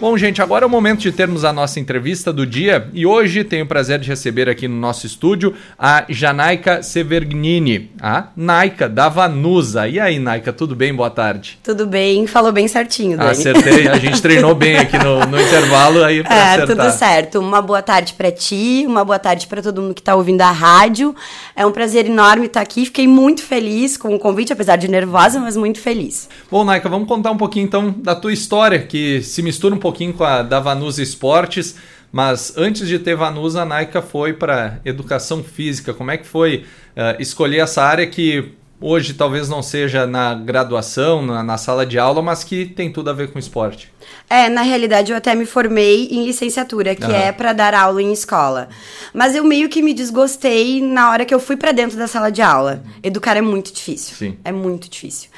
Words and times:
Bom, 0.00 0.16
gente, 0.16 0.40
agora 0.40 0.64
é 0.64 0.66
o 0.66 0.70
momento 0.70 1.00
de 1.00 1.12
termos 1.12 1.44
a 1.44 1.52
nossa 1.52 1.78
entrevista 1.78 2.32
do 2.32 2.46
dia 2.46 2.88
e 2.94 3.04
hoje 3.04 3.44
tenho 3.44 3.66
o 3.66 3.68
prazer 3.68 3.98
de 3.98 4.08
receber 4.08 4.48
aqui 4.48 4.66
no 4.66 4.74
nosso 4.74 5.04
estúdio 5.04 5.52
a 5.78 6.06
Janaika 6.08 6.82
Severgnini, 6.82 7.90
a 8.00 8.28
Naika 8.34 8.88
da 8.88 9.10
Vanusa. 9.10 9.86
E 9.86 10.00
aí, 10.00 10.18
Naika, 10.18 10.54
tudo 10.54 10.74
bem? 10.74 10.94
Boa 10.94 11.10
tarde. 11.10 11.58
Tudo 11.62 11.86
bem, 11.86 12.26
falou 12.26 12.50
bem 12.50 12.66
certinho, 12.66 13.18
Dani. 13.18 13.32
Acertei, 13.32 13.88
a 13.88 13.98
gente 14.00 14.22
treinou 14.22 14.54
bem 14.54 14.78
aqui 14.78 14.96
no, 14.96 15.26
no 15.26 15.38
intervalo 15.38 16.02
aí 16.02 16.22
pra 16.22 16.34
é, 16.34 16.54
acertar. 16.54 16.76
tudo 16.78 16.98
certo. 16.98 17.38
Uma 17.38 17.60
boa 17.60 17.82
tarde 17.82 18.14
para 18.14 18.32
ti, 18.32 18.84
uma 18.86 19.04
boa 19.04 19.18
tarde 19.18 19.46
para 19.46 19.60
todo 19.60 19.82
mundo 19.82 19.92
que 19.92 20.02
tá 20.02 20.14
ouvindo 20.14 20.40
a 20.40 20.50
rádio. 20.50 21.14
É 21.54 21.66
um 21.66 21.72
prazer 21.72 22.06
enorme 22.06 22.46
estar 22.46 22.62
aqui, 22.62 22.86
fiquei 22.86 23.06
muito 23.06 23.42
feliz 23.42 23.98
com 23.98 24.14
o 24.14 24.18
convite, 24.18 24.50
apesar 24.50 24.76
de 24.76 24.88
nervosa, 24.88 25.38
mas 25.38 25.58
muito 25.58 25.78
feliz. 25.78 26.26
Bom, 26.50 26.64
Naika, 26.64 26.88
vamos 26.88 27.06
contar 27.06 27.32
um 27.32 27.36
pouquinho 27.36 27.66
então 27.66 27.94
da 27.98 28.14
tua 28.14 28.32
história, 28.32 28.78
que 28.78 29.20
se 29.20 29.42
mistura 29.42 29.74
um 29.74 29.78
pouco 29.78 29.89
pouquinho 29.90 30.12
com 30.12 30.22
a 30.22 30.42
da 30.42 30.60
Vanusa 30.60 31.02
Esportes, 31.02 31.74
mas 32.12 32.56
antes 32.56 32.86
de 32.86 32.98
ter 32.98 33.16
Vanusa, 33.16 33.62
a 33.62 33.64
Naika 33.64 34.00
foi 34.00 34.32
para 34.32 34.80
educação 34.84 35.42
física. 35.42 35.92
Como 35.92 36.10
é 36.12 36.16
que 36.16 36.26
foi 36.26 36.64
uh, 36.96 37.20
escolher 37.20 37.58
essa 37.58 37.82
área 37.82 38.06
que 38.06 38.52
hoje 38.80 39.14
talvez 39.14 39.48
não 39.48 39.62
seja 39.62 40.06
na 40.06 40.34
graduação, 40.34 41.22
na, 41.22 41.42
na, 41.42 41.58
sala 41.58 41.84
de 41.84 41.98
aula, 41.98 42.22
mas 42.22 42.42
que 42.42 42.66
tem 42.66 42.90
tudo 42.90 43.10
a 43.10 43.12
ver 43.12 43.30
com 43.30 43.38
esporte. 43.38 43.92
É, 44.28 44.48
na 44.48 44.62
realidade 44.62 45.12
eu 45.12 45.16
até 45.16 45.34
me 45.34 45.44
formei 45.44 46.08
em 46.10 46.24
licenciatura, 46.24 46.94
que 46.94 47.04
uhum. 47.04 47.14
é 47.14 47.32
para 47.32 47.52
dar 47.52 47.74
aula 47.74 48.00
em 48.00 48.12
escola. 48.12 48.68
Mas 49.12 49.34
eu 49.34 49.44
meio 49.44 49.68
que 49.68 49.82
me 49.82 49.92
desgostei 49.92 50.80
na 50.80 51.10
hora 51.10 51.24
que 51.24 51.34
eu 51.34 51.40
fui 51.40 51.56
para 51.56 51.72
dentro 51.72 51.98
da 51.98 52.06
sala 52.06 52.30
de 52.30 52.40
aula. 52.40 52.82
Educar 53.02 53.36
é 53.36 53.40
muito 53.40 53.72
difícil. 53.72 54.16
Sim. 54.16 54.38
É 54.44 54.52
muito 54.52 54.88
difícil. 54.88 55.28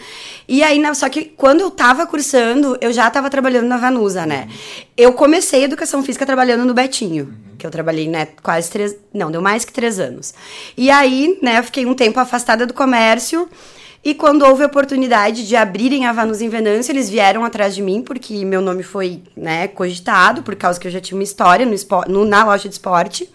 E 0.47 0.63
aí, 0.63 0.83
só 0.95 1.09
que 1.09 1.25
quando 1.25 1.61
eu 1.61 1.71
tava 1.71 2.07
cursando, 2.07 2.77
eu 2.81 2.93
já 2.93 3.09
tava 3.11 3.31
trabalhando 3.31 3.67
na 3.67 3.79
Vanusa, 3.79 4.27
né? 4.27 4.49
Eu 5.03 5.13
comecei 5.13 5.65
educação 5.65 6.03
física 6.03 6.25
trabalhando 6.25 6.65
no 6.65 6.73
Betinho 6.73 7.35
que 7.63 7.67
eu 7.67 7.71
trabalhei, 7.71 8.09
né, 8.09 8.27
quase 8.43 8.69
três, 8.69 8.97
não, 9.15 9.31
deu 9.31 9.41
mais 9.41 9.65
que 9.65 9.73
três 9.73 10.01
anos. 10.01 10.35
E 10.77 10.91
aí, 10.91 11.39
né, 11.41 11.61
eu 11.61 11.63
fiquei 11.63 11.87
um 11.87 11.95
tempo 11.95 12.19
afastada 12.19 12.67
do 12.67 12.75
comércio, 12.75 13.49
e 14.05 14.15
quando 14.15 14.43
houve 14.45 14.65
a 14.65 14.67
oportunidade 14.67 15.47
de 15.47 15.55
abrirem 15.55 16.07
a 16.07 16.13
Vanus 16.13 16.41
em 16.41 16.49
Venâncio, 16.49 16.91
eles 16.91 17.09
vieram 17.09 17.45
atrás 17.45 17.73
de 17.73 17.81
mim, 17.81 18.03
porque 18.03 18.45
meu 18.45 18.61
nome 18.61 18.83
foi, 18.83 19.23
né, 19.37 19.69
cogitado, 19.69 20.43
por 20.43 20.57
causa 20.57 20.81
que 20.81 20.89
eu 20.89 20.91
já 20.91 21.01
tinha 21.01 21.17
uma 21.17 21.23
história 21.23 21.65
no, 21.65 21.77
no 22.09 22.25
na 22.25 22.45
loja 22.45 22.69
de 22.69 22.75
esporte. 22.75 23.31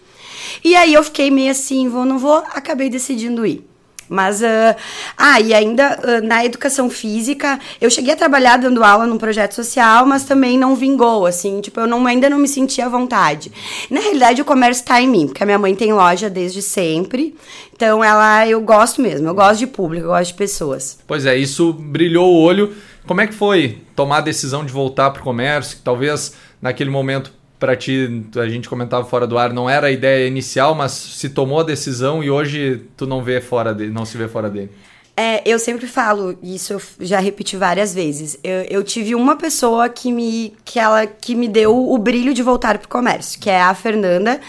E 0.62 0.76
aí 0.76 0.92
eu 0.92 1.02
fiquei 1.02 1.30
meio 1.30 1.50
assim, 1.50 1.88
vou, 1.88 2.04
não 2.04 2.18
vou, 2.18 2.36
acabei 2.52 2.90
decidindo 2.90 3.46
ir. 3.46 3.66
Mas, 4.08 4.40
uh, 4.40 4.76
ah, 5.16 5.40
e 5.40 5.52
ainda 5.52 5.98
uh, 5.98 6.26
na 6.26 6.44
educação 6.44 6.88
física, 6.88 7.58
eu 7.80 7.90
cheguei 7.90 8.14
a 8.14 8.16
trabalhar 8.16 8.56
dando 8.56 8.82
aula 8.82 9.06
num 9.06 9.18
projeto 9.18 9.54
social, 9.54 10.06
mas 10.06 10.24
também 10.24 10.58
não 10.58 10.74
vingou, 10.74 11.26
assim, 11.26 11.60
tipo, 11.60 11.80
eu 11.80 11.86
não, 11.86 12.06
ainda 12.06 12.30
não 12.30 12.38
me 12.38 12.48
sentia 12.48 12.86
à 12.86 12.88
vontade. 12.88 13.52
Na 13.90 14.00
realidade, 14.00 14.40
o 14.40 14.44
comércio 14.44 14.82
está 14.82 15.00
em 15.00 15.08
mim, 15.08 15.26
porque 15.26 15.42
a 15.42 15.46
minha 15.46 15.58
mãe 15.58 15.74
tem 15.74 15.92
loja 15.92 16.30
desde 16.30 16.62
sempre, 16.62 17.34
então 17.74 18.02
ela, 18.02 18.46
eu 18.48 18.60
gosto 18.60 19.00
mesmo, 19.00 19.28
eu 19.28 19.34
gosto 19.34 19.60
de 19.60 19.66
público, 19.66 20.06
eu 20.06 20.10
gosto 20.10 20.32
de 20.32 20.34
pessoas. 20.34 20.98
Pois 21.06 21.26
é, 21.26 21.36
isso 21.36 21.72
brilhou 21.72 22.26
o 22.26 22.40
olho. 22.40 22.74
Como 23.06 23.20
é 23.20 23.26
que 23.26 23.34
foi 23.34 23.78
tomar 23.94 24.18
a 24.18 24.20
decisão 24.20 24.64
de 24.64 24.72
voltar 24.72 25.10
para 25.10 25.20
o 25.20 25.24
comércio? 25.24 25.78
Talvez 25.82 26.34
naquele 26.60 26.90
momento 26.90 27.32
para 27.58 27.76
ti, 27.76 28.24
a 28.36 28.48
gente 28.48 28.68
comentava 28.68 29.04
fora 29.04 29.26
do 29.26 29.36
ar, 29.36 29.52
não 29.52 29.68
era 29.68 29.88
a 29.88 29.90
ideia 29.90 30.26
inicial, 30.26 30.74
mas 30.74 30.92
se 30.92 31.28
tomou 31.28 31.60
a 31.60 31.64
decisão 31.64 32.22
e 32.22 32.30
hoje 32.30 32.84
tu 32.96 33.06
não 33.06 33.22
vê 33.22 33.40
fora 33.40 33.74
dele, 33.74 33.90
não 33.90 34.04
se 34.04 34.16
vê 34.16 34.28
fora 34.28 34.48
dele. 34.48 34.70
É, 35.16 35.42
eu 35.44 35.58
sempre 35.58 35.88
falo, 35.88 36.38
isso 36.40 36.74
eu 36.74 36.80
já 37.00 37.18
repeti 37.18 37.56
várias 37.56 37.92
vezes. 37.92 38.38
Eu, 38.44 38.62
eu, 38.70 38.84
tive 38.84 39.16
uma 39.16 39.34
pessoa 39.34 39.88
que 39.88 40.12
me, 40.12 40.54
que 40.64 40.78
ela, 40.78 41.08
que 41.08 41.34
me 41.34 41.48
deu 41.48 41.76
o 41.90 41.98
brilho 41.98 42.32
de 42.32 42.40
voltar 42.40 42.78
para 42.78 42.86
o 42.86 42.88
comércio, 42.88 43.40
que 43.40 43.50
é 43.50 43.60
a 43.60 43.74
Fernanda, 43.74 44.40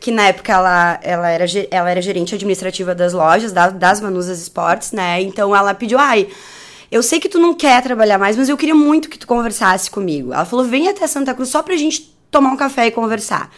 que 0.00 0.12
na 0.12 0.28
época 0.28 0.52
ela, 0.52 1.00
ela, 1.02 1.28
era, 1.28 1.44
ela 1.72 1.90
era 1.90 2.00
gerente 2.00 2.36
administrativa 2.36 2.94
das 2.94 3.12
lojas, 3.12 3.50
da, 3.50 3.70
das 3.70 4.00
Manusas 4.00 4.40
Esportes, 4.40 4.92
né? 4.92 5.20
Então 5.20 5.56
ela 5.56 5.74
pediu, 5.74 5.98
ai, 5.98 6.28
eu 6.88 7.02
sei 7.02 7.18
que 7.18 7.28
tu 7.28 7.40
não 7.40 7.52
quer 7.54 7.82
trabalhar 7.82 8.18
mais, 8.18 8.36
mas 8.36 8.48
eu 8.48 8.56
queria 8.56 8.74
muito 8.76 9.08
que 9.08 9.18
tu 9.18 9.26
conversasse 9.26 9.90
comigo. 9.90 10.32
Ela 10.32 10.44
falou, 10.44 10.64
vem 10.64 10.88
até 10.88 11.04
Santa 11.08 11.34
Cruz 11.34 11.48
só 11.48 11.62
pra 11.64 11.74
gente 11.74 12.11
tomar 12.32 12.50
um 12.50 12.56
café 12.56 12.86
e 12.86 12.90
conversar. 12.90 13.48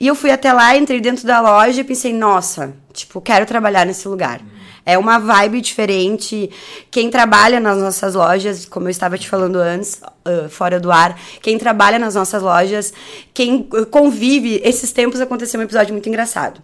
E 0.00 0.06
eu 0.06 0.14
fui 0.14 0.30
até 0.30 0.52
lá, 0.52 0.74
entrei 0.74 1.00
dentro 1.00 1.26
da 1.26 1.40
loja 1.40 1.82
e 1.82 1.84
pensei, 1.84 2.12
nossa, 2.12 2.74
tipo, 2.92 3.20
quero 3.20 3.44
trabalhar 3.44 3.84
nesse 3.84 4.08
lugar. 4.08 4.40
É 4.84 4.98
uma 4.98 5.18
vibe 5.18 5.60
diferente. 5.60 6.50
Quem 6.90 7.10
trabalha 7.10 7.60
nas 7.60 7.78
nossas 7.78 8.14
lojas, 8.14 8.64
como 8.64 8.86
eu 8.86 8.90
estava 8.90 9.16
te 9.16 9.28
falando 9.28 9.56
antes, 9.56 10.00
uh, 10.26 10.48
fora 10.48 10.80
do 10.80 10.90
ar, 10.90 11.18
quem 11.40 11.56
trabalha 11.56 11.98
nas 11.98 12.14
nossas 12.14 12.42
lojas, 12.42 12.92
quem 13.32 13.68
convive, 13.90 14.60
esses 14.64 14.90
tempos 14.90 15.20
aconteceu 15.20 15.60
um 15.60 15.62
episódio 15.62 15.92
muito 15.92 16.08
engraçado. 16.08 16.60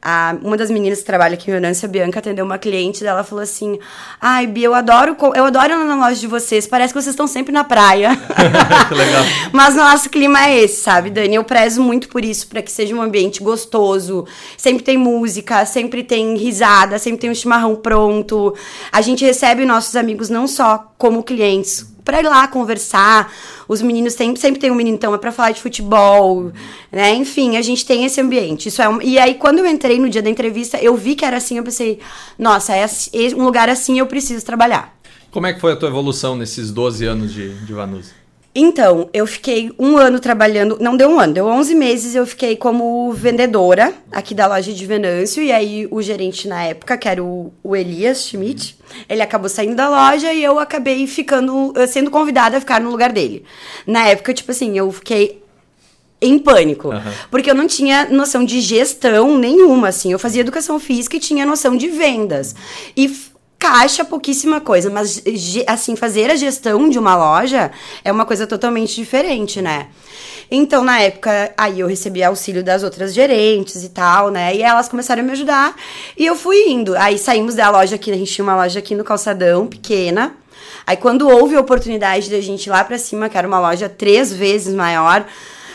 A, 0.00 0.36
uma 0.42 0.56
das 0.56 0.70
meninas 0.70 1.00
que 1.00 1.04
trabalha 1.04 1.34
aqui 1.34 1.50
em 1.50 1.54
Venâncio, 1.54 1.86
a 1.86 1.90
Bianca, 1.90 2.18
atendeu 2.18 2.44
uma 2.44 2.58
cliente 2.58 3.02
dela 3.02 3.24
falou 3.24 3.42
assim: 3.42 3.78
Ai, 4.20 4.46
Bia, 4.46 4.66
eu 4.66 4.74
adoro, 4.74 5.16
eu 5.34 5.44
adoro 5.44 5.72
ir 5.72 5.84
na 5.84 5.96
loja 5.96 6.20
de 6.20 6.26
vocês, 6.26 6.66
parece 6.66 6.92
que 6.92 7.00
vocês 7.00 7.12
estão 7.12 7.26
sempre 7.26 7.52
na 7.52 7.64
praia. 7.64 8.10
que 8.88 8.94
legal. 8.94 9.24
Mas 9.52 9.74
nosso 9.74 10.08
clima 10.08 10.46
é 10.46 10.60
esse, 10.60 10.82
sabe, 10.82 11.10
Dani? 11.10 11.34
Eu 11.34 11.44
prezo 11.44 11.82
muito 11.82 12.08
por 12.08 12.24
isso, 12.24 12.46
para 12.46 12.62
que 12.62 12.70
seja 12.70 12.94
um 12.94 13.02
ambiente 13.02 13.42
gostoso. 13.42 14.26
Sempre 14.56 14.82
tem 14.82 14.96
música, 14.96 15.64
sempre 15.64 16.02
tem 16.02 16.36
risada, 16.36 16.98
sempre 16.98 17.20
tem 17.20 17.30
um 17.30 17.34
chimarrão 17.34 17.74
pronto. 17.76 18.54
A 18.92 19.00
gente 19.00 19.24
recebe 19.24 19.64
nossos 19.64 19.96
amigos 19.96 20.28
não 20.28 20.46
só 20.46 20.92
como 20.96 21.22
clientes, 21.22 21.86
para 22.08 22.20
ir 22.20 22.24
lá 22.24 22.48
conversar. 22.48 23.30
Os 23.68 23.82
meninos 23.82 24.14
sempre, 24.14 24.40
sempre 24.40 24.58
tem 24.58 24.70
um 24.70 24.74
menino 24.74 24.96
então 24.96 25.14
é 25.14 25.18
para 25.18 25.30
falar 25.30 25.50
de 25.50 25.60
futebol, 25.60 26.50
né? 26.90 27.12
Enfim, 27.14 27.58
a 27.58 27.62
gente 27.62 27.84
tem 27.84 28.06
esse 28.06 28.18
ambiente. 28.18 28.70
Isso 28.70 28.80
é 28.80 28.88
um... 28.88 29.02
E 29.02 29.18
aí 29.18 29.34
quando 29.34 29.58
eu 29.58 29.66
entrei 29.66 30.00
no 30.00 30.08
dia 30.08 30.22
da 30.22 30.30
entrevista, 30.30 30.78
eu 30.78 30.96
vi 30.96 31.14
que 31.14 31.22
era 31.22 31.36
assim, 31.36 31.58
eu 31.58 31.62
pensei, 31.62 31.98
nossa, 32.38 32.74
é 32.74 32.86
um 33.36 33.44
lugar 33.44 33.68
assim 33.68 33.98
eu 33.98 34.06
preciso 34.06 34.42
trabalhar. 34.42 34.96
Como 35.30 35.46
é 35.46 35.52
que 35.52 35.60
foi 35.60 35.72
a 35.74 35.76
tua 35.76 35.90
evolução 35.90 36.34
nesses 36.34 36.70
12 36.70 37.04
anos 37.04 37.30
de, 37.30 37.52
de 37.66 37.72
Vanusa? 37.74 38.12
Então, 38.60 39.08
eu 39.12 39.24
fiquei 39.24 39.70
um 39.78 39.96
ano 39.96 40.18
trabalhando, 40.18 40.78
não 40.80 40.96
deu 40.96 41.08
um 41.08 41.20
ano, 41.20 41.32
deu 41.32 41.46
11 41.46 41.76
meses, 41.76 42.16
eu 42.16 42.26
fiquei 42.26 42.56
como 42.56 43.12
vendedora 43.12 43.94
aqui 44.10 44.34
da 44.34 44.48
loja 44.48 44.72
de 44.72 44.84
Venâncio, 44.84 45.40
e 45.40 45.52
aí 45.52 45.86
o 45.92 46.02
gerente 46.02 46.48
na 46.48 46.64
época, 46.64 46.98
que 46.98 47.08
era 47.08 47.22
o, 47.22 47.52
o 47.62 47.76
Elias 47.76 48.26
Schmidt, 48.26 48.76
ele 49.08 49.22
acabou 49.22 49.48
saindo 49.48 49.76
da 49.76 49.88
loja 49.88 50.32
e 50.32 50.42
eu 50.42 50.58
acabei 50.58 51.06
ficando, 51.06 51.72
sendo 51.86 52.10
convidada 52.10 52.56
a 52.56 52.60
ficar 52.60 52.80
no 52.80 52.90
lugar 52.90 53.12
dele. 53.12 53.44
Na 53.86 54.08
época, 54.08 54.34
tipo 54.34 54.50
assim, 54.50 54.76
eu 54.76 54.90
fiquei 54.90 55.40
em 56.20 56.36
pânico. 56.36 56.88
Uhum. 56.88 57.12
Porque 57.30 57.48
eu 57.48 57.54
não 57.54 57.66
tinha 57.66 58.06
noção 58.06 58.44
de 58.44 58.60
gestão 58.60 59.38
nenhuma, 59.38 59.88
assim. 59.88 60.10
Eu 60.10 60.18
fazia 60.18 60.40
educação 60.40 60.80
física 60.80 61.16
e 61.16 61.20
tinha 61.20 61.46
noção 61.46 61.76
de 61.76 61.86
vendas. 61.88 62.54
E 62.96 63.08
caixa 63.58 64.04
pouquíssima 64.04 64.60
coisa, 64.60 64.88
mas 64.88 65.22
assim, 65.66 65.96
fazer 65.96 66.30
a 66.30 66.36
gestão 66.36 66.88
de 66.88 66.98
uma 66.98 67.16
loja 67.16 67.72
é 68.04 68.12
uma 68.12 68.24
coisa 68.24 68.46
totalmente 68.46 68.94
diferente, 68.94 69.60
né? 69.60 69.88
Então, 70.50 70.82
na 70.82 71.00
época, 71.00 71.52
aí 71.58 71.80
eu 71.80 71.86
recebi 71.86 72.22
auxílio 72.22 72.64
das 72.64 72.82
outras 72.82 73.12
gerentes 73.12 73.84
e 73.84 73.88
tal, 73.90 74.30
né? 74.30 74.54
E 74.54 74.62
elas 74.62 74.88
começaram 74.88 75.22
a 75.22 75.26
me 75.26 75.32
ajudar 75.32 75.76
e 76.16 76.24
eu 76.24 76.34
fui 76.34 76.68
indo. 76.68 76.96
Aí 76.96 77.18
saímos 77.18 77.54
da 77.54 77.68
loja 77.68 77.96
aqui, 77.96 78.10
a 78.10 78.16
gente 78.16 78.32
tinha 78.32 78.44
uma 78.44 78.56
loja 78.56 78.78
aqui 78.78 78.94
no 78.94 79.04
Calçadão, 79.04 79.66
pequena. 79.66 80.34
Aí 80.86 80.96
quando 80.96 81.28
houve 81.28 81.54
a 81.54 81.60
oportunidade 81.60 82.30
da 82.30 82.40
gente 82.40 82.66
ir 82.66 82.70
lá 82.70 82.82
pra 82.82 82.96
cima, 82.96 83.28
que 83.28 83.36
era 83.36 83.46
uma 83.46 83.60
loja 83.60 83.88
três 83.90 84.32
vezes 84.32 84.74
maior, 84.74 85.26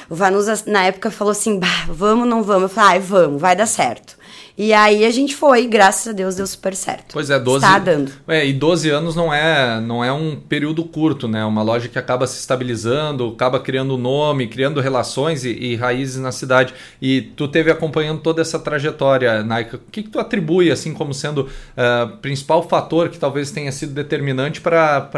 o 0.09 0.15
Vanusa 0.15 0.63
na 0.65 0.85
época 0.85 1.11
falou 1.11 1.31
assim: 1.31 1.59
bah, 1.59 1.85
vamos, 1.87 2.27
não 2.27 2.41
vamos? 2.41 2.63
Eu 2.63 2.69
falei, 2.69 2.97
ah, 2.97 2.99
vamos, 2.99 3.39
vai 3.39 3.55
dar 3.55 3.67
certo. 3.67 4.17
E 4.55 4.71
aí 4.71 5.03
a 5.03 5.09
gente 5.09 5.35
foi, 5.35 5.65
graças 5.65 6.07
a 6.07 6.11
Deus 6.11 6.35
deu 6.35 6.45
super 6.45 6.75
certo. 6.75 7.13
Pois 7.13 7.31
é, 7.31 7.39
12. 7.39 7.65
Está 7.65 7.79
dando. 7.79 8.11
É, 8.27 8.45
e 8.45 8.53
12 8.53 8.87
anos 8.91 9.15
não 9.15 9.33
é, 9.33 9.81
não 9.81 10.03
é 10.03 10.13
um 10.13 10.35
período 10.35 10.83
curto, 10.83 11.27
né? 11.27 11.43
Uma 11.43 11.63
loja 11.63 11.89
que 11.89 11.97
acaba 11.97 12.27
se 12.27 12.39
estabilizando, 12.39 13.29
acaba 13.29 13.59
criando 13.59 13.97
nome, 13.97 14.47
criando 14.47 14.79
relações 14.79 15.43
e, 15.43 15.49
e 15.49 15.75
raízes 15.75 16.17
na 16.17 16.31
cidade. 16.31 16.73
E 17.01 17.21
tu 17.21 17.47
teve 17.47 17.71
acompanhando 17.71 18.21
toda 18.21 18.41
essa 18.41 18.59
trajetória, 18.59 19.43
Naika. 19.43 19.77
O 19.77 19.91
que, 19.91 20.03
que 20.03 20.09
tu 20.09 20.19
atribui 20.19 20.71
assim 20.71 20.93
como 20.93 21.15
sendo 21.15 21.41
o 21.41 21.43
uh, 21.45 22.17
principal 22.17 22.61
fator 22.69 23.09
que 23.09 23.17
talvez 23.17 23.49
tenha 23.49 23.71
sido 23.71 23.93
determinante 23.93 24.61
para 24.61 25.09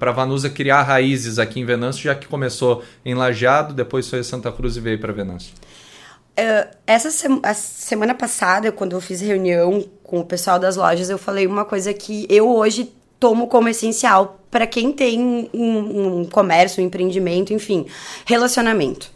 a 0.00 0.12
Vanusa 0.12 0.50
criar 0.50 0.82
raízes 0.82 1.38
aqui 1.38 1.60
em 1.60 1.64
Venâncio, 1.64 2.02
já 2.02 2.16
que 2.16 2.26
começou 2.26 2.82
em 3.04 3.14
Lajeado, 3.14 3.72
depois 3.74 4.10
foi 4.10 4.18
a 4.18 4.24
Santa 4.24 4.50
Cruz 4.50 4.76
e 4.76 4.80
veio 4.80 4.98
para 4.98 5.12
Venâncio? 5.12 5.52
Uh, 6.32 6.74
essa 6.86 7.10
semana 7.54 8.14
passada, 8.14 8.72
quando 8.72 8.92
eu 8.92 9.00
fiz 9.02 9.20
reunião 9.20 9.84
com 10.02 10.20
o 10.20 10.24
pessoal 10.24 10.58
das 10.58 10.76
lojas, 10.76 11.10
eu 11.10 11.18
falei 11.18 11.46
uma 11.46 11.64
coisa 11.64 11.92
que 11.92 12.26
eu 12.30 12.48
hoje 12.48 12.90
tomo 13.20 13.46
como 13.48 13.68
essencial 13.68 14.40
para 14.50 14.66
quem 14.66 14.92
tem 14.92 15.50
um, 15.52 16.20
um, 16.20 16.24
comércio, 16.24 16.82
um 16.82 16.86
empreendimento, 16.86 17.52
enfim, 17.52 17.86
relacionamento. 18.24 19.10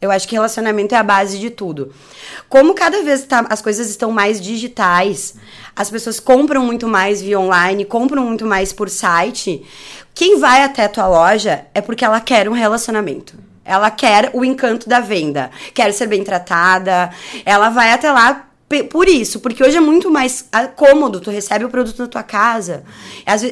Eu 0.00 0.10
acho 0.10 0.28
que 0.28 0.34
relacionamento 0.34 0.94
é 0.94 0.98
a 0.98 1.02
base 1.02 1.38
de 1.38 1.48
tudo. 1.48 1.92
Como 2.50 2.74
cada 2.74 3.02
vez 3.02 3.24
tá, 3.24 3.46
as 3.48 3.62
coisas 3.62 3.88
estão 3.88 4.12
mais 4.12 4.38
digitais, 4.38 5.34
as 5.74 5.90
pessoas 5.90 6.20
compram 6.20 6.64
muito 6.64 6.86
mais 6.86 7.20
via 7.22 7.40
online, 7.40 7.84
compram 7.84 8.26
muito 8.26 8.44
mais 8.46 8.74
por 8.74 8.90
site. 8.90 9.64
Quem 10.14 10.38
vai 10.38 10.62
até 10.62 10.84
a 10.84 10.88
tua 10.88 11.08
loja 11.08 11.66
é 11.74 11.80
porque 11.80 12.04
ela 12.04 12.20
quer 12.20 12.48
um 12.48 12.52
relacionamento 12.52 13.47
Ela 13.68 13.90
quer 13.90 14.30
o 14.32 14.44
encanto 14.44 14.88
da 14.88 14.98
venda, 14.98 15.50
quer 15.74 15.92
ser 15.92 16.06
bem 16.08 16.24
tratada. 16.24 17.10
Ela 17.44 17.68
vai 17.68 17.92
até 17.92 18.10
lá 18.10 18.46
por 18.90 19.08
isso, 19.08 19.40
porque 19.40 19.64
hoje 19.64 19.78
é 19.78 19.80
muito 19.80 20.10
mais 20.10 20.46
cômodo, 20.76 21.20
tu 21.20 21.30
recebe 21.30 21.64
o 21.64 21.70
produto 21.70 22.00
na 22.00 22.06
tua 22.06 22.22
casa. 22.22 22.84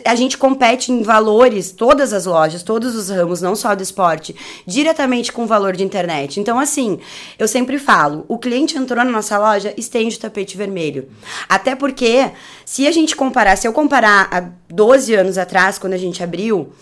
A 0.04 0.14
gente 0.14 0.36
compete 0.36 0.92
em 0.92 1.02
valores, 1.02 1.72
todas 1.72 2.12
as 2.12 2.26
lojas, 2.26 2.62
todos 2.62 2.94
os 2.94 3.08
ramos, 3.08 3.40
não 3.40 3.56
só 3.56 3.74
do 3.74 3.82
esporte, 3.82 4.36
diretamente 4.66 5.32
com 5.32 5.44
o 5.44 5.46
valor 5.46 5.74
de 5.74 5.82
internet. 5.82 6.38
Então, 6.38 6.58
assim, 6.58 6.98
eu 7.38 7.48
sempre 7.48 7.78
falo, 7.78 8.26
o 8.28 8.36
cliente 8.36 8.76
entrou 8.76 9.02
na 9.02 9.10
nossa 9.10 9.38
loja, 9.38 9.72
estende 9.78 10.16
o 10.16 10.20
tapete 10.20 10.54
vermelho. 10.54 11.08
Até 11.48 11.74
porque, 11.74 12.30
se 12.66 12.86
a 12.86 12.92
gente 12.92 13.16
comparar, 13.16 13.56
se 13.56 13.66
eu 13.66 13.72
comparar 13.72 14.28
há 14.30 14.44
12 14.68 15.14
anos 15.14 15.38
atrás, 15.38 15.78
quando 15.78 15.94
a 15.94 15.98
gente 15.98 16.22
abriu, 16.22 16.74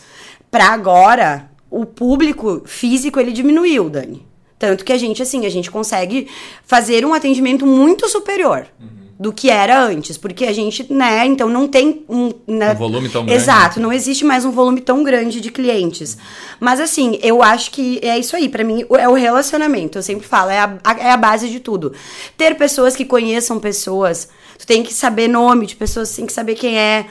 para 0.50 0.70
agora, 0.70 1.53
o 1.74 1.84
público 1.84 2.62
físico, 2.64 3.18
ele 3.18 3.32
diminuiu, 3.32 3.90
Dani. 3.90 4.24
Tanto 4.58 4.84
que 4.84 4.92
a 4.92 4.98
gente, 4.98 5.20
assim, 5.20 5.44
a 5.44 5.50
gente 5.50 5.70
consegue 5.70 6.28
fazer 6.64 7.04
um 7.04 7.12
atendimento 7.12 7.66
muito 7.66 8.08
superior. 8.08 8.66
Uhum. 8.80 9.04
Do 9.16 9.32
que 9.32 9.48
era 9.48 9.80
antes, 9.80 10.18
porque 10.18 10.44
a 10.44 10.52
gente, 10.52 10.92
né, 10.92 11.24
então 11.24 11.48
não 11.48 11.68
tem 11.68 12.04
um, 12.08 12.32
né, 12.48 12.72
um 12.72 12.74
volume 12.74 13.08
tão 13.08 13.24
grande. 13.24 13.40
Exato, 13.40 13.78
não 13.78 13.92
existe 13.92 14.24
mais 14.24 14.44
um 14.44 14.50
volume 14.50 14.80
tão 14.80 15.04
grande 15.04 15.40
de 15.40 15.52
clientes. 15.52 16.18
Mas 16.58 16.80
assim, 16.80 17.20
eu 17.22 17.40
acho 17.40 17.70
que 17.70 18.00
é 18.02 18.18
isso 18.18 18.34
aí, 18.34 18.48
para 18.48 18.64
mim 18.64 18.84
é 18.98 19.08
o 19.08 19.14
relacionamento. 19.14 19.98
Eu 19.98 20.02
sempre 20.02 20.26
falo, 20.26 20.50
é 20.50 20.58
a, 20.58 20.78
é 20.98 21.12
a 21.12 21.16
base 21.16 21.48
de 21.48 21.60
tudo. 21.60 21.92
Ter 22.36 22.56
pessoas 22.56 22.96
que 22.96 23.04
conheçam 23.04 23.60
pessoas, 23.60 24.28
tu 24.58 24.66
tem 24.66 24.82
que 24.82 24.92
saber 24.92 25.28
nome 25.28 25.66
de 25.66 25.76
pessoas, 25.76 26.14
tem 26.14 26.26
que 26.26 26.32
saber 26.32 26.56
quem 26.56 26.76
é. 26.76 27.06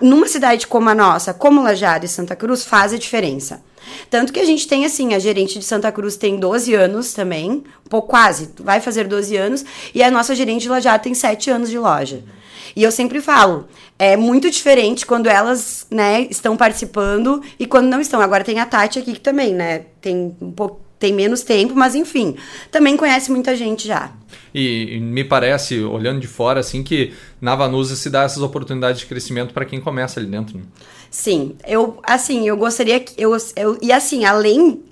Numa 0.00 0.28
cidade 0.28 0.64
como 0.64 0.88
a 0.88 0.94
nossa, 0.94 1.34
como 1.34 1.60
Lajado 1.60 2.04
e 2.06 2.08
Santa 2.08 2.36
Cruz, 2.36 2.64
faz 2.64 2.92
a 2.92 2.96
diferença. 2.96 3.60
Tanto 4.10 4.32
que 4.32 4.40
a 4.40 4.44
gente 4.44 4.66
tem, 4.66 4.84
assim, 4.84 5.14
a 5.14 5.18
gerente 5.18 5.58
de 5.58 5.64
Santa 5.64 5.90
Cruz 5.92 6.16
tem 6.16 6.36
12 6.36 6.74
anos 6.74 7.12
também, 7.12 7.64
pouco 7.88 8.08
quase, 8.08 8.50
vai 8.60 8.80
fazer 8.80 9.06
12 9.06 9.36
anos, 9.36 9.64
e 9.94 10.02
a 10.02 10.10
nossa 10.10 10.34
gerente 10.34 10.62
de 10.62 10.68
Lajado 10.68 11.02
tem 11.02 11.14
7 11.14 11.50
anos 11.50 11.70
de 11.70 11.78
loja. 11.78 12.22
E 12.76 12.82
eu 12.82 12.92
sempre 12.92 13.20
falo, 13.20 13.66
é 13.98 14.16
muito 14.16 14.50
diferente 14.50 15.04
quando 15.04 15.26
elas, 15.28 15.86
né, 15.90 16.22
estão 16.30 16.56
participando 16.56 17.42
e 17.58 17.66
quando 17.66 17.88
não 17.88 18.00
estão. 18.00 18.20
Agora 18.20 18.44
tem 18.44 18.60
a 18.60 18.66
Tati 18.66 18.98
aqui 18.98 19.14
que 19.14 19.20
também, 19.20 19.54
né, 19.54 19.86
tem 20.00 20.36
um 20.40 20.52
pouco 20.52 20.80
tem 20.98 21.12
menos 21.12 21.42
tempo, 21.42 21.74
mas 21.74 21.94
enfim, 21.94 22.36
também 22.70 22.96
conhece 22.96 23.30
muita 23.30 23.54
gente 23.54 23.86
já. 23.86 24.12
E, 24.54 24.96
e 24.96 25.00
me 25.00 25.24
parece, 25.24 25.80
olhando 25.82 26.20
de 26.20 26.26
fora, 26.26 26.60
assim, 26.60 26.82
que 26.82 27.12
na 27.40 27.54
Vanusa 27.54 27.94
se 27.94 28.08
dá 28.10 28.22
essas 28.22 28.42
oportunidades 28.42 29.00
de 29.00 29.06
crescimento 29.06 29.52
para 29.52 29.64
quem 29.64 29.80
começa 29.80 30.18
ali 30.18 30.28
dentro. 30.28 30.58
Né? 30.58 30.64
Sim, 31.10 31.56
eu, 31.66 31.98
assim, 32.02 32.48
eu 32.48 32.56
gostaria 32.56 32.98
que. 33.00 33.14
Eu, 33.16 33.36
eu, 33.56 33.78
e 33.80 33.92
assim, 33.92 34.24
além 34.24 34.82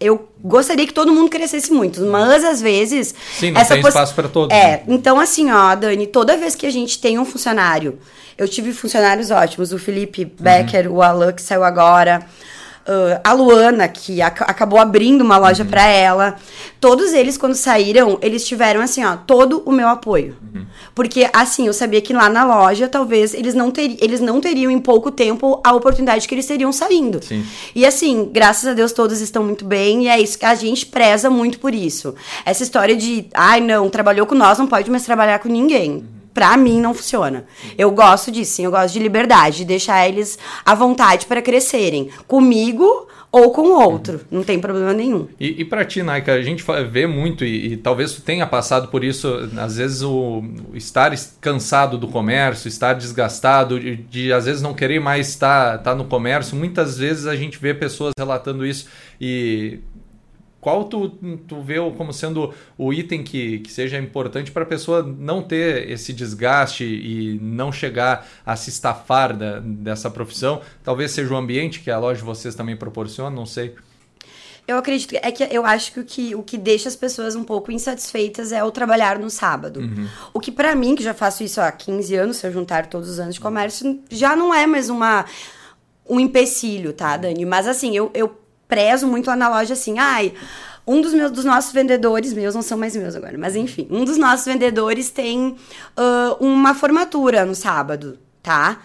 eu 0.00 0.28
gostaria 0.42 0.86
que 0.86 0.92
todo 0.92 1.12
mundo 1.12 1.30
crescesse 1.30 1.72
muito, 1.72 2.00
mas 2.02 2.44
às 2.44 2.60
vezes. 2.60 3.14
Sim, 3.32 3.52
não 3.52 3.60
essa 3.60 3.74
tem 3.74 3.82
espaço 3.82 4.14
para 4.14 4.28
todos. 4.28 4.54
É, 4.54 4.78
né? 4.78 4.82
então 4.88 5.18
assim, 5.18 5.50
ó, 5.50 5.74
Dani, 5.74 6.06
toda 6.06 6.36
vez 6.36 6.54
que 6.54 6.66
a 6.66 6.70
gente 6.70 7.00
tem 7.00 7.18
um 7.18 7.24
funcionário, 7.24 7.98
eu 8.36 8.48
tive 8.48 8.72
funcionários 8.72 9.30
ótimos, 9.30 9.72
o 9.72 9.78
Felipe 9.78 10.24
Becker, 10.24 10.90
uhum. 10.90 10.98
o 10.98 11.02
Alan 11.02 11.32
que 11.32 11.40
saiu 11.40 11.64
agora, 11.64 12.26
Uh, 12.86 13.20
a 13.24 13.32
Luana, 13.32 13.88
que 13.88 14.22
ac 14.22 14.42
acabou 14.42 14.78
abrindo 14.78 15.22
uma 15.22 15.36
loja 15.36 15.64
uhum. 15.64 15.68
para 15.68 15.84
ela. 15.86 16.36
Todos 16.80 17.12
eles, 17.12 17.36
quando 17.36 17.56
saíram, 17.56 18.16
eles 18.22 18.46
tiveram, 18.46 18.80
assim, 18.80 19.04
ó, 19.04 19.16
todo 19.16 19.60
o 19.66 19.72
meu 19.72 19.88
apoio. 19.88 20.36
Uhum. 20.54 20.64
Porque, 20.94 21.28
assim, 21.32 21.66
eu 21.66 21.72
sabia 21.72 22.00
que 22.00 22.12
lá 22.12 22.28
na 22.28 22.44
loja, 22.44 22.86
talvez, 22.86 23.34
eles 23.34 23.54
não, 23.54 23.72
ter, 23.72 23.96
eles 24.00 24.20
não 24.20 24.40
teriam 24.40 24.70
em 24.70 24.78
pouco 24.78 25.10
tempo 25.10 25.60
a 25.64 25.74
oportunidade 25.74 26.28
que 26.28 26.34
eles 26.34 26.46
teriam 26.46 26.70
saindo. 26.72 27.20
Sim. 27.24 27.44
E, 27.74 27.84
assim, 27.84 28.30
graças 28.32 28.68
a 28.68 28.72
Deus, 28.72 28.92
todos 28.92 29.20
estão 29.20 29.42
muito 29.42 29.64
bem. 29.64 30.04
E 30.04 30.08
é 30.08 30.20
isso 30.20 30.38
que 30.38 30.46
a 30.46 30.54
gente 30.54 30.86
preza 30.86 31.28
muito 31.28 31.58
por 31.58 31.74
isso. 31.74 32.14
Essa 32.44 32.62
história 32.62 32.94
de, 32.94 33.26
ai, 33.34 33.60
não, 33.60 33.90
trabalhou 33.90 34.26
com 34.26 34.36
nós, 34.36 34.58
não 34.58 34.66
pode 34.68 34.88
mais 34.90 35.04
trabalhar 35.04 35.40
com 35.40 35.48
ninguém. 35.48 35.90
Uhum 35.90 36.15
pra 36.36 36.54
mim 36.54 36.82
não 36.82 36.92
funciona. 36.92 37.46
Eu 37.78 37.90
gosto 37.90 38.30
disso, 38.30 38.56
sim, 38.56 38.66
eu 38.66 38.70
gosto 38.70 38.92
de 38.92 38.98
liberdade, 38.98 39.56
de 39.56 39.64
deixar 39.64 40.06
eles 40.06 40.38
à 40.66 40.74
vontade 40.74 41.24
para 41.24 41.40
crescerem. 41.40 42.10
Comigo 42.28 43.08
ou 43.32 43.52
com 43.52 43.70
outro, 43.70 44.20
não 44.30 44.42
tem 44.42 44.58
problema 44.58 44.92
nenhum. 44.92 45.28
E, 45.40 45.62
e 45.62 45.64
para 45.64 45.82
ti, 45.82 46.02
Naika, 46.02 46.34
a 46.34 46.42
gente 46.42 46.62
vê 46.90 47.06
muito 47.06 47.42
e, 47.42 47.72
e, 47.72 47.76
talvez 47.78 48.12
tu 48.12 48.20
tenha 48.20 48.46
passado 48.46 48.88
por 48.88 49.02
isso, 49.02 49.48
às 49.56 49.78
vezes 49.78 50.02
o, 50.02 50.44
o 50.72 50.76
estar 50.76 51.10
cansado 51.40 51.96
do 51.96 52.06
comércio, 52.06 52.68
estar 52.68 52.92
desgastado, 52.92 53.80
de, 53.80 53.96
de, 53.96 54.32
às 54.32 54.44
vezes 54.44 54.60
não 54.60 54.74
querer 54.74 55.00
mais 55.00 55.30
estar, 55.30 55.76
estar 55.76 55.94
no 55.94 56.04
comércio, 56.04 56.54
muitas 56.54 56.98
vezes 56.98 57.26
a 57.26 57.34
gente 57.34 57.58
vê 57.58 57.72
pessoas 57.72 58.12
relatando 58.18 58.64
isso 58.64 58.88
e 59.18 59.78
qual 60.66 60.82
tu, 60.82 61.10
tu 61.46 61.62
vê 61.62 61.76
como 61.96 62.12
sendo 62.12 62.52
o 62.76 62.92
item 62.92 63.22
que, 63.22 63.60
que 63.60 63.70
seja 63.70 63.98
importante 63.98 64.50
para 64.50 64.64
a 64.64 64.66
pessoa 64.66 65.00
não 65.00 65.40
ter 65.40 65.88
esse 65.88 66.12
desgaste 66.12 66.82
e 66.82 67.38
não 67.40 67.70
chegar 67.70 68.26
a 68.44 68.56
se 68.56 68.70
estafar 68.70 69.36
da, 69.36 69.60
dessa 69.60 70.10
profissão? 70.10 70.60
Talvez 70.82 71.12
seja 71.12 71.32
o 71.32 71.36
ambiente 71.36 71.78
que 71.78 71.88
a 71.88 72.00
loja 72.00 72.18
de 72.18 72.24
vocês 72.24 72.56
também 72.56 72.76
proporciona, 72.76 73.30
não 73.30 73.46
sei. 73.46 73.76
Eu 74.66 74.76
acredito 74.76 75.14
é 75.22 75.30
que 75.30 75.44
eu 75.44 75.64
acho 75.64 75.92
que 75.92 76.00
o 76.00 76.04
que, 76.04 76.34
o 76.34 76.42
que 76.42 76.58
deixa 76.58 76.88
as 76.88 76.96
pessoas 76.96 77.36
um 77.36 77.44
pouco 77.44 77.70
insatisfeitas 77.70 78.50
é 78.50 78.64
o 78.64 78.72
trabalhar 78.72 79.20
no 79.20 79.30
sábado. 79.30 79.78
Uhum. 79.78 80.08
O 80.34 80.40
que 80.40 80.50
para 80.50 80.74
mim, 80.74 80.96
que 80.96 81.02
já 81.04 81.14
faço 81.14 81.44
isso 81.44 81.60
há 81.60 81.70
15 81.70 82.16
anos, 82.16 82.38
se 82.38 82.46
eu 82.48 82.52
juntar 82.52 82.86
todos 82.86 83.08
os 83.08 83.20
anos 83.20 83.36
de 83.36 83.40
comércio, 83.40 84.00
já 84.10 84.34
não 84.34 84.52
é 84.52 84.66
mais 84.66 84.90
uma 84.90 85.26
um 86.08 86.18
empecilho, 86.18 86.92
tá, 86.92 87.16
Dani? 87.16 87.44
Mas 87.44 87.68
assim, 87.68 87.96
eu, 87.96 88.10
eu 88.14 88.45
prezo 88.68 89.06
muito 89.06 89.26
lá 89.26 89.36
na 89.36 89.48
loja 89.48 89.74
assim, 89.74 89.98
ai, 89.98 90.32
um 90.86 91.00
dos 91.00 91.12
meus 91.12 91.30
dos 91.30 91.44
nossos 91.44 91.72
vendedores, 91.72 92.32
meus 92.32 92.54
não 92.54 92.62
são 92.62 92.78
mais 92.78 92.94
meus 92.94 93.16
agora, 93.16 93.36
mas 93.36 93.56
enfim, 93.56 93.88
um 93.90 94.04
dos 94.04 94.16
nossos 94.16 94.46
vendedores 94.46 95.10
tem 95.10 95.56
uh, 95.98 96.44
uma 96.44 96.74
formatura 96.74 97.44
no 97.44 97.54
sábado, 97.54 98.18
tá? 98.42 98.78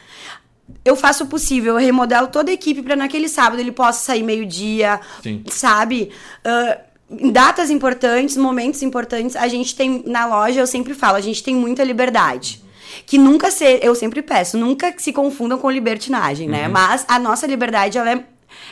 Eu 0.83 0.95
faço 0.95 1.25
o 1.25 1.27
possível, 1.27 1.73
eu 1.73 1.79
remodelo 1.79 2.27
toda 2.27 2.49
a 2.49 2.53
equipe 2.53 2.81
para 2.81 2.95
naquele 2.95 3.29
sábado 3.29 3.59
ele 3.59 3.71
possa 3.71 4.03
sair 4.03 4.23
meio-dia, 4.23 4.99
sabe? 5.47 6.11
Uh, 6.45 6.91
em 7.19 7.29
datas 7.31 7.69
importantes, 7.69 8.37
momentos 8.37 8.81
importantes, 8.81 9.35
a 9.35 9.47
gente 9.47 9.75
tem 9.75 10.01
na 10.07 10.25
loja, 10.25 10.61
eu 10.61 10.67
sempre 10.67 10.93
falo, 10.93 11.17
a 11.17 11.21
gente 11.21 11.43
tem 11.43 11.53
muita 11.53 11.83
liberdade 11.83 12.63
que 13.05 13.17
nunca 13.17 13.51
se, 13.51 13.79
eu 13.81 13.95
sempre 13.95 14.21
peço, 14.21 14.57
nunca 14.57 14.93
se 14.97 15.13
confundam 15.13 15.57
com 15.57 15.69
libertinagem, 15.69 16.47
né? 16.47 16.67
Uhum. 16.67 16.73
Mas 16.73 17.05
a 17.07 17.17
nossa 17.19 17.47
liberdade 17.47 17.97
ela 17.97 18.11
é 18.11 18.23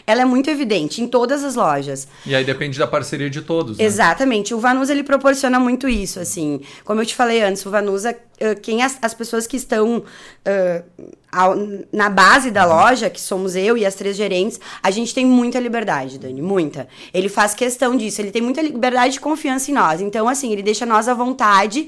ela 0.05 0.21
é 0.21 0.25
muito 0.25 0.49
evidente 0.49 1.01
em 1.01 1.07
todas 1.07 1.43
as 1.43 1.55
lojas. 1.55 2.07
E 2.25 2.35
aí 2.35 2.43
depende 2.43 2.77
da 2.77 2.87
parceria 2.87 3.29
de 3.29 3.41
todos. 3.41 3.77
Né? 3.77 3.83
Exatamente. 3.83 4.53
O 4.53 4.59
Vanusa 4.59 4.91
ele 4.91 5.03
proporciona 5.03 5.59
muito 5.59 5.87
isso, 5.87 6.19
assim. 6.19 6.61
Como 6.83 7.01
eu 7.01 7.05
te 7.05 7.15
falei 7.15 7.41
antes, 7.41 7.65
o 7.65 7.69
Vanusa, 7.69 8.15
quem 8.61 8.81
as, 8.81 8.97
as 9.01 9.13
pessoas 9.13 9.45
que 9.45 9.57
estão 9.57 9.97
uh, 9.97 11.09
ao, 11.31 11.55
na 11.91 12.09
base 12.09 12.51
da 12.51 12.65
loja, 12.65 13.09
que 13.09 13.19
somos 13.19 13.55
eu 13.55 13.77
e 13.77 13.85
as 13.85 13.95
três 13.95 14.15
gerentes, 14.15 14.59
a 14.81 14.91
gente 14.91 15.13
tem 15.13 15.25
muita 15.25 15.59
liberdade, 15.59 16.17
Dani, 16.17 16.41
muita. 16.41 16.87
Ele 17.13 17.29
faz 17.29 17.53
questão 17.53 17.95
disso, 17.95 18.21
ele 18.21 18.31
tem 18.31 18.41
muita 18.41 18.61
liberdade 18.61 19.17
e 19.17 19.19
confiança 19.19 19.71
em 19.71 19.73
nós. 19.73 20.01
Então, 20.01 20.27
assim, 20.27 20.51
ele 20.51 20.63
deixa 20.63 20.85
nós 20.85 21.07
à 21.07 21.13
vontade 21.13 21.87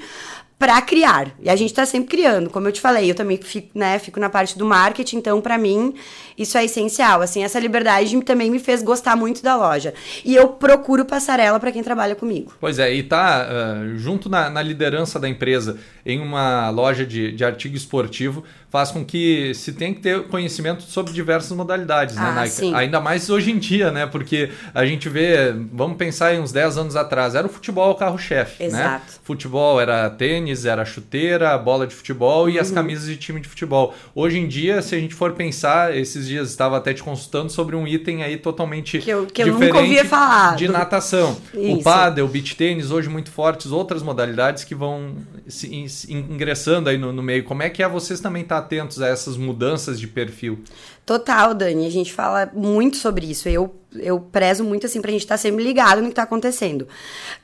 para 0.61 0.79
criar. 0.83 1.31
E 1.41 1.49
a 1.49 1.55
gente 1.55 1.71
está 1.71 1.87
sempre 1.87 2.15
criando, 2.15 2.47
como 2.47 2.67
eu 2.67 2.71
te 2.71 2.79
falei, 2.79 3.09
eu 3.09 3.15
também 3.15 3.35
fico, 3.35 3.69
né, 3.73 3.97
fico 3.97 4.19
na 4.19 4.29
parte 4.29 4.55
do 4.59 4.63
marketing, 4.63 5.17
então 5.17 5.41
para 5.41 5.57
mim 5.57 5.95
isso 6.37 6.55
é 6.55 6.63
essencial. 6.63 7.19
Assim, 7.23 7.43
essa 7.43 7.59
liberdade 7.59 8.21
também 8.21 8.51
me 8.51 8.59
fez 8.59 8.83
gostar 8.83 9.15
muito 9.15 9.41
da 9.41 9.55
loja. 9.55 9.91
E 10.23 10.35
eu 10.35 10.49
procuro 10.49 11.03
passarela 11.03 11.59
para 11.59 11.71
quem 11.71 11.81
trabalha 11.81 12.13
comigo. 12.13 12.53
Pois 12.59 12.77
é, 12.77 12.93
e 12.93 13.01
tá 13.01 13.47
uh, 13.49 13.97
junto 13.97 14.29
na, 14.29 14.51
na, 14.51 14.61
liderança 14.61 15.19
da 15.19 15.27
empresa 15.27 15.79
em 16.05 16.19
uma 16.19 16.69
loja 16.69 17.05
de, 17.05 17.31
de 17.31 17.43
artigo 17.43 17.75
esportivo, 17.75 18.43
faz 18.71 18.89
com 18.89 19.03
que 19.03 19.53
se 19.53 19.73
tenha 19.73 19.93
que 19.93 19.99
ter 19.99 20.23
conhecimento 20.27 20.83
sobre 20.83 21.11
diversas 21.11 21.51
modalidades, 21.51 22.15
né, 22.15 22.33
ah, 22.37 22.47
Sim. 22.47 22.73
Ainda 22.73 23.01
mais 23.01 23.29
hoje 23.29 23.51
em 23.51 23.59
dia, 23.59 23.91
né? 23.91 24.05
Porque 24.05 24.49
a 24.73 24.85
gente 24.85 25.09
vê, 25.09 25.53
vamos 25.73 25.97
pensar 25.97 26.33
em 26.33 26.39
uns 26.39 26.53
10 26.53 26.77
anos 26.77 26.95
atrás, 26.95 27.35
era 27.35 27.45
o 27.45 27.49
futebol 27.49 27.91
o 27.91 27.95
carro-chefe, 27.95 28.67
né? 28.69 29.01
Futebol 29.23 29.79
era 29.79 30.09
tênis, 30.09 30.65
era 30.65 30.85
chuteira, 30.85 31.57
bola 31.57 31.85
de 31.85 31.93
futebol 31.93 32.49
e 32.49 32.57
as 32.57 32.69
uhum. 32.69 32.75
camisas 32.75 33.05
de 33.05 33.17
time 33.17 33.41
de 33.41 33.49
futebol. 33.49 33.93
Hoje 34.15 34.39
em 34.39 34.47
dia, 34.47 34.81
se 34.81 34.95
a 34.95 34.99
gente 34.99 35.13
for 35.13 35.33
pensar, 35.33 35.95
esses 35.95 36.27
dias 36.27 36.49
estava 36.49 36.77
até 36.77 36.93
te 36.93 37.03
consultando 37.03 37.51
sobre 37.51 37.75
um 37.75 37.85
item 37.85 38.23
aí 38.23 38.37
totalmente 38.37 38.99
que 38.99 39.09
eu, 39.09 39.25
que 39.25 39.43
diferente 39.43 39.63
eu 39.63 39.67
nunca 39.67 39.79
ouvia 39.79 40.05
falar. 40.05 40.55
de 40.55 40.69
natação. 40.69 41.37
Isso. 41.53 41.79
O 41.79 41.83
paddle, 41.83 42.23
o 42.23 42.27
beach 42.29 42.55
tênis, 42.55 42.89
hoje 42.89 43.09
muito 43.09 43.29
fortes, 43.31 43.71
outras 43.71 44.01
modalidades 44.01 44.63
que 44.63 44.73
vão 44.73 45.15
se, 45.47 45.67
ingressando 46.09 46.89
aí 46.89 46.97
no, 46.97 47.11
no 47.11 47.21
meio. 47.21 47.43
Como 47.43 47.63
é 47.63 47.69
que 47.69 47.81
é 47.83 47.87
vocês 47.87 48.19
também 48.19 48.43
estar 48.43 48.59
tá 48.59 48.65
atentos 48.65 49.01
a 49.01 49.07
essas 49.07 49.37
mudanças 49.37 49.99
de 49.99 50.07
perfil? 50.07 50.63
Total, 51.05 51.53
Dani. 51.53 51.85
A 51.85 51.91
gente 51.91 52.13
fala 52.13 52.51
muito 52.53 52.97
sobre 52.97 53.29
isso. 53.29 53.49
Eu, 53.49 53.75
eu 53.95 54.19
prezo 54.19 54.63
muito 54.63 54.85
assim 54.85 55.01
pra 55.01 55.11
gente 55.11 55.21
estar 55.21 55.35
tá 55.35 55.37
sempre 55.37 55.63
ligado 55.63 56.01
no 56.01 56.09
que 56.09 56.15
tá 56.15 56.23
acontecendo. 56.23 56.87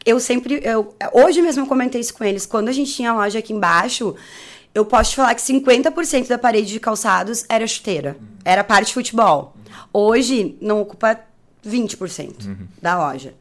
Eu 0.06 0.20
sempre. 0.20 0.62
Eu, 0.64 0.96
hoje 1.14 1.42
mesmo 1.42 1.64
eu 1.64 1.68
comentei 1.68 2.02
isso 2.02 2.14
com 2.14 2.24
eles. 2.24 2.46
Quando 2.46 2.70
a 2.70 2.72
gente 2.72 2.94
tinha 2.94 3.12
a 3.12 3.16
loja 3.16 3.40
aqui 3.40 3.54
embaixo, 3.54 4.16
eu 4.74 4.86
posso 4.86 5.12
te 5.12 5.16
falar 5.16 5.34
que 5.36 5.42
50% 5.42 6.28
da 6.28 6.38
parede 6.38 6.72
de 6.72 6.80
calçados 6.80 7.46
era 7.50 7.66
chuteira. 7.66 8.18
Era 8.46 8.64
parte 8.64 8.88
de 8.88 8.94
futebol. 8.94 9.56
Hoje 9.92 10.58
não 10.62 10.82
ocupa 10.82 11.20
20% 11.68 12.46
uhum. 12.46 12.68
da 12.82 12.98
loja. 12.98 13.34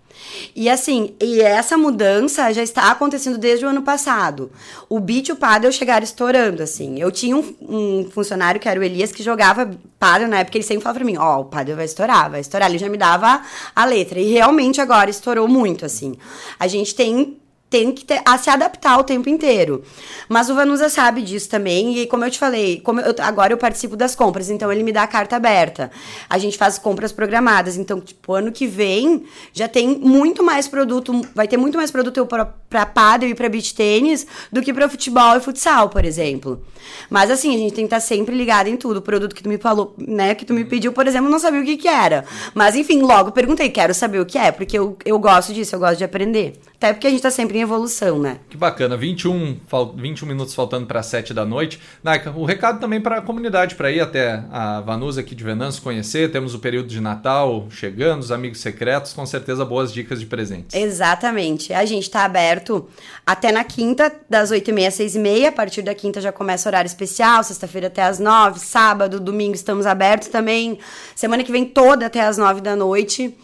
E 0.54 0.68
assim, 0.68 1.14
e 1.20 1.40
essa 1.40 1.76
mudança 1.76 2.52
já 2.52 2.62
está 2.62 2.90
acontecendo 2.90 3.38
desde 3.38 3.66
o 3.66 3.68
ano 3.68 3.82
passado. 3.82 4.50
O 4.88 4.98
beat 4.98 5.28
e 5.28 5.32
o 5.32 5.36
paddle 5.36 5.70
chegaram 5.70 6.04
estourando, 6.04 6.62
assim. 6.62 6.98
Eu 6.98 7.10
tinha 7.12 7.36
um, 7.36 7.54
um, 7.60 8.10
funcionário 8.10 8.60
que 8.60 8.68
era 8.68 8.80
o 8.80 8.82
Elias, 8.82 9.12
que 9.12 9.22
jogava 9.22 9.70
paddle 9.98 10.28
na 10.28 10.38
época, 10.38 10.56
ele 10.56 10.64
sempre 10.64 10.82
falava 10.82 10.98
pra 11.00 11.06
mim, 11.06 11.16
ó, 11.18 11.36
oh, 11.36 11.40
o 11.42 11.44
paddle 11.44 11.76
vai 11.76 11.84
estourar, 11.84 12.30
vai 12.30 12.40
estourar. 12.40 12.68
Ele 12.68 12.78
já 12.78 12.88
me 12.88 12.96
dava 12.96 13.42
a 13.74 13.84
letra. 13.84 14.18
E 14.18 14.32
realmente 14.32 14.80
agora 14.80 15.10
estourou 15.10 15.46
muito, 15.46 15.84
assim. 15.84 16.16
A 16.58 16.66
gente 16.66 16.94
tem 16.94 17.36
tem 17.68 17.92
que 17.92 18.04
ter, 18.04 18.22
a 18.24 18.38
se 18.38 18.48
adaptar 18.48 18.98
o 18.98 19.04
tempo 19.04 19.28
inteiro. 19.28 19.82
Mas 20.28 20.48
o 20.48 20.54
Vanusa 20.54 20.88
sabe 20.88 21.22
disso 21.22 21.48
também, 21.48 21.98
e 21.98 22.06
como 22.06 22.24
eu 22.24 22.30
te 22.30 22.38
falei, 22.38 22.80
como 22.80 23.00
eu, 23.00 23.14
agora 23.18 23.52
eu 23.52 23.58
participo 23.58 23.96
das 23.96 24.14
compras, 24.14 24.50
então 24.50 24.70
ele 24.70 24.82
me 24.82 24.92
dá 24.92 25.02
a 25.02 25.06
carta 25.06 25.36
aberta. 25.36 25.90
A 26.28 26.38
gente 26.38 26.56
faz 26.56 26.78
compras 26.78 27.12
programadas, 27.12 27.76
então, 27.76 28.00
tipo, 28.00 28.32
ano 28.32 28.52
que 28.52 28.66
vem 28.66 29.24
já 29.52 29.68
tem 29.68 29.98
muito 29.98 30.42
mais 30.42 30.68
produto, 30.68 31.20
vai 31.34 31.48
ter 31.48 31.56
muito 31.56 31.76
mais 31.76 31.90
produto 31.90 32.26
para 32.26 32.86
paddle 32.86 33.28
e 33.28 33.34
para 33.34 33.48
beach 33.48 33.74
tênis 33.74 34.26
do 34.50 34.62
que 34.62 34.72
para 34.72 34.88
futebol 34.88 35.36
e 35.36 35.40
futsal, 35.40 35.88
por 35.88 36.04
exemplo. 36.04 36.62
Mas 37.10 37.30
assim, 37.30 37.54
a 37.54 37.58
gente 37.58 37.74
tem 37.74 37.84
que 37.86 37.94
estar 37.94 38.00
sempre 38.00 38.34
ligado 38.34 38.68
em 38.68 38.76
tudo. 38.76 38.98
O 38.98 39.02
produto 39.02 39.34
que 39.34 39.42
tu 39.42 39.48
me 39.48 39.58
falou, 39.58 39.94
né, 39.98 40.34
que 40.34 40.44
tu 40.44 40.54
me 40.54 40.64
pediu, 40.64 40.92
por 40.92 41.06
exemplo, 41.06 41.28
não 41.28 41.38
sabia 41.38 41.60
o 41.60 41.64
que 41.64 41.76
que 41.76 41.88
era. 41.88 42.24
Mas 42.54 42.76
enfim, 42.76 43.02
logo 43.02 43.32
perguntei, 43.32 43.68
quero 43.70 43.92
saber 43.92 44.20
o 44.20 44.26
que 44.26 44.38
é, 44.38 44.52
porque 44.52 44.78
eu, 44.78 44.96
eu 45.04 45.18
gosto 45.18 45.52
disso, 45.52 45.74
eu 45.74 45.80
gosto 45.80 45.98
de 45.98 46.04
aprender. 46.04 46.60
Até 46.76 46.92
porque 46.92 47.06
a 47.06 47.10
gente 47.10 47.22
tá 47.22 47.30
sempre 47.30 47.55
em 47.56 47.62
evolução, 47.62 48.18
né? 48.18 48.38
Que 48.48 48.56
bacana. 48.56 48.96
21, 48.96 49.56
21 49.96 50.26
minutos 50.26 50.54
faltando 50.54 50.86
para 50.86 51.02
7 51.02 51.32
da 51.32 51.44
noite. 51.44 51.80
Naika, 52.02 52.30
o 52.30 52.44
recado 52.44 52.80
também 52.80 53.00
para 53.00 53.18
a 53.18 53.22
comunidade, 53.22 53.74
para 53.74 53.90
ir 53.90 54.00
até 54.00 54.42
a 54.50 54.80
Vanusa 54.80 55.20
aqui 55.20 55.34
de 55.34 55.42
Venâncio 55.42 55.82
conhecer. 55.82 56.30
Temos 56.30 56.54
o 56.54 56.58
período 56.58 56.88
de 56.88 57.00
Natal 57.00 57.66
chegando, 57.70 58.20
os 58.20 58.30
amigos 58.30 58.60
secretos, 58.60 59.12
com 59.12 59.24
certeza 59.24 59.64
boas 59.64 59.92
dicas 59.92 60.20
de 60.20 60.26
presentes. 60.26 60.74
Exatamente. 60.74 61.72
A 61.72 61.84
gente 61.84 62.10
tá 62.10 62.24
aberto 62.24 62.88
até 63.24 63.50
na 63.50 63.64
quinta, 63.64 64.12
das 64.28 64.52
8h30 64.52 64.86
às 64.86 64.94
6h30. 64.94 65.46
A 65.48 65.52
partir 65.52 65.82
da 65.82 65.94
quinta 65.94 66.20
já 66.20 66.32
começa 66.32 66.68
horário 66.68 66.86
especial, 66.86 67.42
sexta-feira 67.42 67.86
até 67.86 68.02
às 68.02 68.18
9 68.18 68.60
sábado, 68.60 69.20
domingo 69.20 69.54
estamos 69.54 69.86
abertos 69.86 70.28
também. 70.28 70.78
Semana 71.14 71.42
que 71.42 71.52
vem 71.52 71.64
toda 71.64 72.06
até 72.06 72.20
às 72.20 72.36
9 72.36 72.60
da 72.60 72.76
noite. 72.76 73.34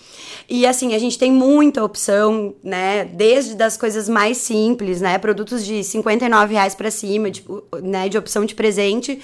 E 0.48 0.66
assim, 0.66 0.94
a 0.94 0.98
gente 0.98 1.18
tem 1.18 1.30
muita 1.30 1.82
opção, 1.82 2.54
né? 2.62 3.04
Desde 3.04 3.54
das 3.54 3.76
coisas 3.76 4.01
mais 4.08 4.38
simples, 4.38 5.00
né? 5.00 5.18
Produtos 5.18 5.64
de 5.64 5.82
59 5.82 6.54
reais 6.54 6.74
para 6.74 6.90
cima, 6.90 7.30
de, 7.30 7.44
né? 7.82 8.08
De 8.08 8.18
opção 8.18 8.44
de 8.44 8.54
presente. 8.54 9.20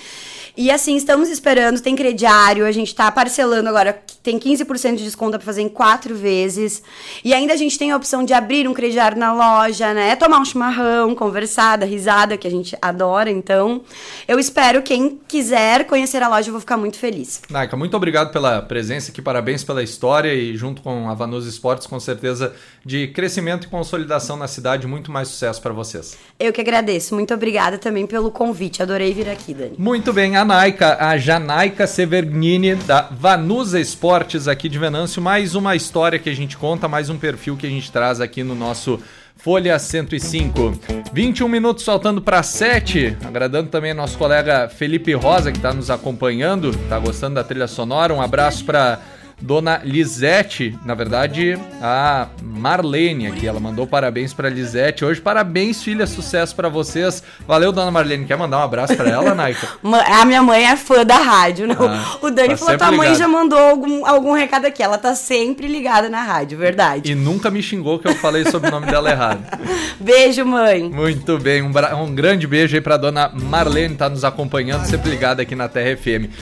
E 0.59 0.73
assim, 0.73 0.97
estamos 0.97 1.29
esperando, 1.29 1.81
tem 1.81 1.95
crediário, 1.95 2.67
a 2.67 2.73
gente 2.73 2.93
tá 2.93 3.13
parcelando 3.13 3.69
agora, 3.69 3.97
tem 4.25 4.41
15% 4.41 4.97
de 4.97 5.05
desconto 5.05 5.39
para 5.39 5.47
fazer 5.47 5.63
em 5.63 5.69
quatro 5.69 6.17
vezes. 6.17 6.83
E 7.25 7.33
ainda 7.33 7.53
a 7.53 7.57
gente 7.57 7.79
tem 7.79 7.93
a 7.93 7.97
opção 7.97 8.25
de 8.25 8.35
abrir 8.35 8.67
um 8.67 8.75
crediário 8.75 9.17
na 9.17 9.33
loja, 9.33 9.95
né? 9.95 10.17
Tomar 10.17 10.41
um 10.41 10.45
chimarrão, 10.45 11.15
conversar, 11.15 11.77
dar 11.77 11.87
risada, 11.87 12.37
que 12.37 12.45
a 12.45 12.51
gente 12.51 12.77
adora. 12.83 13.31
Então, 13.31 13.83
eu 14.27 14.37
espero 14.37 14.83
quem 14.83 15.21
quiser 15.29 15.85
conhecer 15.87 16.25
a 16.25 16.29
loja, 16.29 16.49
eu 16.49 16.53
vou 16.53 16.61
ficar 16.61 16.77
muito 16.77 16.99
feliz. 16.99 17.41
Naika, 17.49 17.77
muito 17.77 17.97
obrigado 17.97 18.33
pela 18.33 18.61
presença 18.61 19.13
aqui, 19.13 19.23
parabéns 19.23 19.63
pela 19.63 19.81
história 19.81 20.35
e 20.35 20.57
junto 20.57 20.83
com 20.83 21.09
a 21.09 21.15
Vanusa 21.15 21.49
Esportes, 21.49 21.87
com 21.87 22.01
certeza 22.01 22.53
de 22.85 23.07
crescimento 23.07 23.69
e 23.69 23.71
consolidação 23.71 24.37
na 24.37 24.49
cidade, 24.49 24.89
muito 24.89 25.13
mais 25.13 25.29
sucesso 25.29 25.63
para 25.63 25.73
vocês. 25.73 26.19
Eu 26.37 26.53
que 26.53 26.61
agradeço, 26.61 27.15
muito 27.15 27.33
obrigada 27.33 27.79
também 27.79 28.09
pelo 28.09 28.33
convite, 28.33 28.83
adorei 28.83 29.15
vir 29.15 29.29
aqui, 29.29 29.55
Dani. 29.55 29.77
Muito 29.79 30.13
bem, 30.13 30.37
a 30.37 30.48
Naika, 30.49 30.97
a 30.99 31.19
Janaika 31.19 31.87
Severnini, 31.87 32.75
da 32.75 33.03
Vanusa 33.03 33.79
Esportes 33.79 34.49
aqui 34.49 34.67
de 34.67 34.79
Venâncio. 34.79 35.21
Mais 35.21 35.55
uma 35.55 35.77
história 35.77 36.19
que 36.19 36.31
a 36.31 36.35
gente 36.35 36.57
conta, 36.57 36.89
mais 36.89 37.11
um 37.11 37.19
perfil 37.19 37.55
que 37.55 37.67
a 37.67 37.69
gente 37.69 37.93
traz 37.93 38.19
aqui 38.19 38.43
no 38.43 38.55
nosso 38.55 38.99
Folha 39.37 39.79
105. 39.79 40.81
21 41.13 41.47
minutos 41.49 41.85
faltando 41.85 42.23
para 42.23 42.43
7. 42.43 43.19
Agradando 43.27 43.69
também 43.69 43.93
nosso 43.93 44.17
colega 44.17 44.71
Felipe 44.71 45.13
Rosa, 45.13 45.53
que 45.53 45.59
está 45.59 45.75
nos 45.75 45.91
acompanhando, 45.91 46.71
está 46.71 46.99
gostando 46.99 47.35
da 47.35 47.45
trilha 47.45 47.67
sonora. 47.67 48.15
Um 48.15 48.23
abraço 48.23 48.65
para 48.65 49.01
Dona 49.41 49.81
Lisete, 49.85 50.77
na 50.85 50.95
verdade, 50.95 51.59
a 51.81 52.27
Marlene 52.43 53.29
aqui, 53.29 53.47
ela 53.47 53.61
mandou 53.61 53.87
parabéns 53.87 54.33
para 54.35 54.49
Lisete. 54.49 55.05
Hoje, 55.05 55.21
parabéns, 55.21 55.83
filha, 55.83 56.07
sucesso 56.07 56.55
para 56.57 56.69
vocês. 56.69 57.23
Valeu, 57.47 57.71
Dona 57.71 57.91
Marlene. 57.91 58.25
Quer 58.25 58.37
mandar 58.37 58.59
um 58.59 58.63
abraço 58.63 58.97
para 58.97 59.11
ela, 59.11 59.35
Naika? 59.35 59.69
a 60.11 60.25
minha 60.25 60.43
mãe 60.43 60.65
é 60.65 60.77
fã 60.77 61.05
da 61.05 61.17
rádio, 61.17 61.69
né? 61.69 61.77
Ah, 61.79 62.19
o 62.21 62.31
Dani 62.31 62.51
tá 62.51 62.57
falou: 62.57 62.79
tua 62.79 62.93
mãe 62.93 63.15
já 63.15 63.29
mandou 63.29 63.59
algum, 63.59 64.05
algum 64.05 64.33
recado 64.33 64.67
aqui. 64.67 64.83
Ela 64.83 64.99
tá 64.99 65.15
sempre 65.15 65.69
ligada 65.69 66.09
na 66.09 66.23
rádio, 66.23 66.59
verdade. 66.59 67.11
E 67.11 67.15
nunca 67.15 67.51
me 67.51 67.63
xingou 67.63 67.99
que 67.99 68.09
eu 68.09 68.15
falei 68.17 68.45
sobre 68.51 68.69
o 68.69 68.73
nome 68.73 68.87
dela 68.87 69.11
errado. 69.11 69.41
Beijo, 70.01 70.45
mãe. 70.45 70.89
Muito 70.89 71.39
bem, 71.39 71.63
um, 71.63 71.73
um 72.03 72.15
grande 72.15 72.47
beijo 72.47 72.75
aí 72.75 72.81
pra 72.81 72.97
Dona 72.97 73.31
Marlene, 73.33 73.95
tá 73.95 74.09
nos 74.09 74.25
acompanhando, 74.25 74.85
sempre 74.87 75.11
ligada 75.11 75.43
aqui 75.43 75.55
na 75.55 75.69
Terra 75.69 75.97
FM. 75.97 76.31